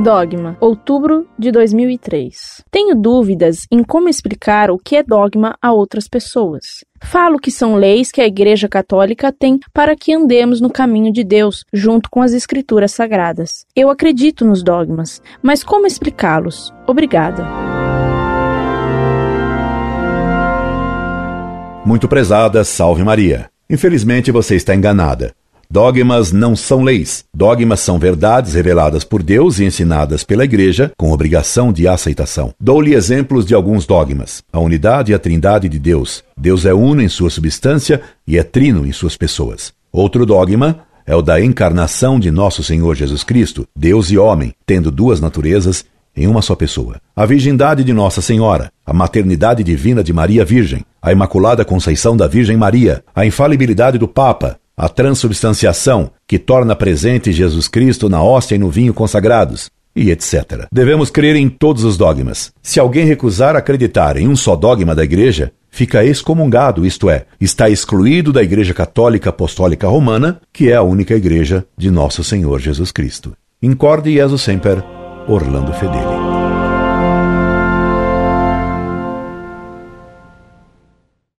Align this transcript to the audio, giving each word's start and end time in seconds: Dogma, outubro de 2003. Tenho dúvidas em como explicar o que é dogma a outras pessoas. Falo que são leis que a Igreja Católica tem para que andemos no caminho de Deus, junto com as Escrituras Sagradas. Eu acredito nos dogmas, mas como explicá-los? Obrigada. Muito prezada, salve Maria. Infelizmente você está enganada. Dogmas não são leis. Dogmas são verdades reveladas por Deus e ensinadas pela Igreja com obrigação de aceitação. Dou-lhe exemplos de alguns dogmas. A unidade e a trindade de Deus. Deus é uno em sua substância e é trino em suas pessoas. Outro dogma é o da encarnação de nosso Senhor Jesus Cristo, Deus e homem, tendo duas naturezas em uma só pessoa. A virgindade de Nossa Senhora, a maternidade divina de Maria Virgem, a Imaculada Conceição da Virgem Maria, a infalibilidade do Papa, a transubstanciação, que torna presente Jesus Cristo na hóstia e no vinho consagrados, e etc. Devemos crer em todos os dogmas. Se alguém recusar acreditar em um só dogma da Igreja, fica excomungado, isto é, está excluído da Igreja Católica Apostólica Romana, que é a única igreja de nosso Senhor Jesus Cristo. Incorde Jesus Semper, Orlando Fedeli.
Dogma, 0.00 0.56
outubro 0.60 1.28
de 1.38 1.52
2003. 1.52 2.64
Tenho 2.70 2.96
dúvidas 2.96 3.66
em 3.70 3.84
como 3.84 4.08
explicar 4.08 4.70
o 4.70 4.78
que 4.78 4.96
é 4.96 5.02
dogma 5.02 5.58
a 5.60 5.72
outras 5.72 6.08
pessoas. 6.08 6.62
Falo 7.02 7.38
que 7.38 7.50
são 7.50 7.74
leis 7.74 8.10
que 8.10 8.22
a 8.22 8.26
Igreja 8.26 8.66
Católica 8.66 9.30
tem 9.30 9.60
para 9.74 9.94
que 9.94 10.14
andemos 10.14 10.58
no 10.58 10.70
caminho 10.70 11.12
de 11.12 11.22
Deus, 11.22 11.64
junto 11.70 12.08
com 12.08 12.22
as 12.22 12.32
Escrituras 12.32 12.92
Sagradas. 12.92 13.66
Eu 13.76 13.90
acredito 13.90 14.42
nos 14.42 14.62
dogmas, 14.62 15.20
mas 15.42 15.62
como 15.62 15.86
explicá-los? 15.86 16.72
Obrigada. 16.86 17.44
Muito 21.84 22.08
prezada, 22.08 22.64
salve 22.64 23.04
Maria. 23.04 23.50
Infelizmente 23.68 24.32
você 24.32 24.56
está 24.56 24.74
enganada. 24.74 25.34
Dogmas 25.72 26.32
não 26.32 26.56
são 26.56 26.82
leis. 26.82 27.24
Dogmas 27.32 27.78
são 27.78 27.96
verdades 27.96 28.54
reveladas 28.54 29.04
por 29.04 29.22
Deus 29.22 29.60
e 29.60 29.64
ensinadas 29.64 30.24
pela 30.24 30.42
Igreja 30.42 30.90
com 30.98 31.12
obrigação 31.12 31.72
de 31.72 31.86
aceitação. 31.86 32.52
Dou-lhe 32.58 32.92
exemplos 32.92 33.46
de 33.46 33.54
alguns 33.54 33.86
dogmas. 33.86 34.42
A 34.52 34.58
unidade 34.58 35.12
e 35.12 35.14
a 35.14 35.18
trindade 35.18 35.68
de 35.68 35.78
Deus. 35.78 36.24
Deus 36.36 36.66
é 36.66 36.74
uno 36.74 37.00
em 37.00 37.08
sua 37.08 37.30
substância 37.30 38.00
e 38.26 38.36
é 38.36 38.42
trino 38.42 38.84
em 38.84 38.90
suas 38.90 39.16
pessoas. 39.16 39.72
Outro 39.92 40.26
dogma 40.26 40.80
é 41.06 41.14
o 41.14 41.22
da 41.22 41.40
encarnação 41.40 42.18
de 42.18 42.32
nosso 42.32 42.64
Senhor 42.64 42.96
Jesus 42.96 43.22
Cristo, 43.22 43.64
Deus 43.74 44.10
e 44.10 44.18
homem, 44.18 44.52
tendo 44.66 44.90
duas 44.90 45.20
naturezas 45.20 45.84
em 46.16 46.26
uma 46.26 46.42
só 46.42 46.56
pessoa. 46.56 47.00
A 47.14 47.24
virgindade 47.24 47.84
de 47.84 47.92
Nossa 47.92 48.20
Senhora, 48.20 48.72
a 48.84 48.92
maternidade 48.92 49.62
divina 49.62 50.02
de 50.02 50.12
Maria 50.12 50.44
Virgem, 50.44 50.84
a 51.00 51.12
Imaculada 51.12 51.64
Conceição 51.64 52.16
da 52.16 52.26
Virgem 52.26 52.56
Maria, 52.56 53.04
a 53.14 53.24
infalibilidade 53.24 53.98
do 53.98 54.08
Papa, 54.08 54.58
a 54.80 54.88
transubstanciação, 54.88 56.10
que 56.26 56.38
torna 56.38 56.74
presente 56.74 57.32
Jesus 57.32 57.68
Cristo 57.68 58.08
na 58.08 58.22
hóstia 58.22 58.54
e 58.54 58.58
no 58.58 58.70
vinho 58.70 58.94
consagrados, 58.94 59.68
e 59.94 60.10
etc. 60.10 60.66
Devemos 60.72 61.10
crer 61.10 61.36
em 61.36 61.50
todos 61.50 61.84
os 61.84 61.98
dogmas. 61.98 62.50
Se 62.62 62.80
alguém 62.80 63.04
recusar 63.04 63.54
acreditar 63.54 64.16
em 64.16 64.26
um 64.26 64.34
só 64.34 64.56
dogma 64.56 64.94
da 64.94 65.04
Igreja, 65.04 65.52
fica 65.70 66.02
excomungado, 66.02 66.86
isto 66.86 67.10
é, 67.10 67.26
está 67.38 67.68
excluído 67.68 68.32
da 68.32 68.42
Igreja 68.42 68.72
Católica 68.72 69.28
Apostólica 69.28 69.86
Romana, 69.86 70.40
que 70.50 70.70
é 70.70 70.76
a 70.76 70.82
única 70.82 71.14
igreja 71.14 71.66
de 71.76 71.90
nosso 71.90 72.24
Senhor 72.24 72.58
Jesus 72.58 72.90
Cristo. 72.90 73.34
Incorde 73.62 74.14
Jesus 74.14 74.40
Semper, 74.40 74.82
Orlando 75.28 75.74
Fedeli. 75.74 76.69